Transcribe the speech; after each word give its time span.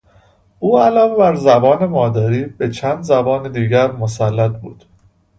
او 0.59 0.77
علاوه 0.79 1.15
بر 1.17 1.35
زبان 1.35 1.85
مادری 1.85 2.45
به 2.45 2.69
چند 2.71 3.01
زبان 3.03 3.51
دیگر 3.51 3.91
مسلط 3.91 4.51
بود. 4.61 4.85